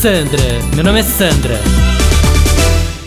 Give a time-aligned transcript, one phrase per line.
[0.00, 0.42] Sandra,
[0.74, 1.58] meu nome é Sandra.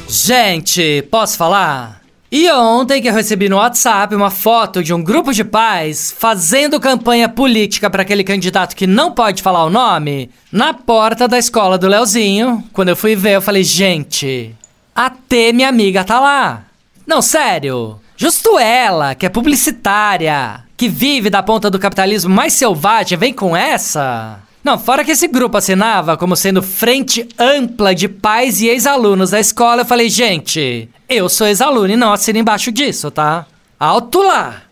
[0.08, 2.02] Gente, posso falar?
[2.32, 6.80] E ontem que eu recebi no WhatsApp uma foto de um grupo de pais fazendo
[6.80, 11.78] campanha política para aquele candidato que não pode falar o nome, na porta da escola
[11.78, 12.64] do Leozinho.
[12.74, 14.56] Quando eu fui ver, eu falei, gente,
[14.96, 16.64] até minha amiga tá lá.
[17.06, 18.00] Não, sério.
[18.18, 23.56] Justo ela, que é publicitária, que vive da ponta do capitalismo mais selvagem, vem com
[23.56, 24.40] essa?
[24.64, 29.40] Não, fora que esse grupo assinava como sendo frente ampla de pais e ex-alunos da
[29.40, 33.46] escola, eu falei, gente, eu sou ex-aluno e não assino embaixo disso, tá?
[33.80, 34.64] Alto lá!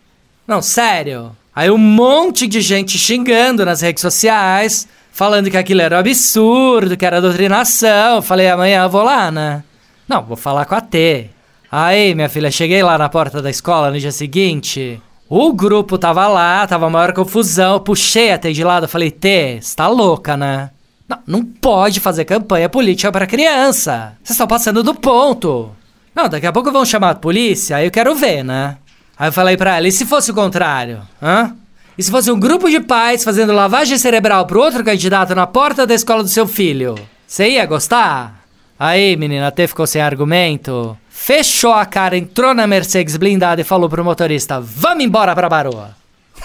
[0.46, 1.34] Não, sério.
[1.54, 6.96] Aí um monte de gente xingando nas redes sociais, falando que aquilo era um absurdo,
[6.96, 8.16] que era doutrinação.
[8.16, 9.64] Eu falei, amanhã eu vou lá, né?
[10.06, 11.28] Não, vou falar com a T.
[11.70, 15.02] Aí, minha filha, cheguei lá na porta da escola no dia seguinte.
[15.30, 17.74] O grupo tava lá, tava a maior confusão.
[17.74, 20.70] Eu puxei a de lado, falei, T, você tá louca, né?
[21.06, 24.14] Não, não pode fazer campanha política para criança.
[24.22, 25.70] Vocês estão passando do ponto.
[26.14, 28.78] Não, daqui a pouco vão chamar a polícia, aí eu quero ver, né?
[29.18, 31.02] Aí eu falei pra ela, e se fosse o contrário?
[31.22, 31.54] Hã?
[31.96, 35.86] E se fosse um grupo de pais fazendo lavagem cerebral pro outro candidato na porta
[35.86, 36.94] da escola do seu filho?
[37.26, 38.37] Você ia gostar?
[38.78, 43.64] Aí, menina, a T ficou sem argumento fechou a cara, entrou na Mercedes blindada e
[43.64, 45.96] falou pro motorista: Vamos embora pra Baroa.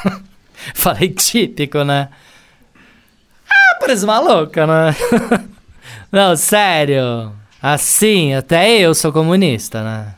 [0.73, 2.09] Falei típico, né?
[3.49, 4.95] Ah, parece uma louca, né?
[6.11, 7.31] Não, sério.
[7.61, 10.15] Assim, até eu sou comunista, né?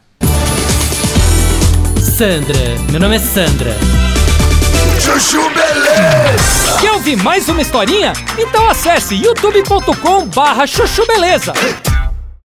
[1.99, 2.57] Sandra,
[2.91, 3.75] meu nome é Sandra.
[4.99, 6.79] Chuchu Beleza!
[6.79, 8.13] Quer ouvir mais uma historinha?
[8.37, 11.53] Então acesse youtube.com barra chuchu beleza.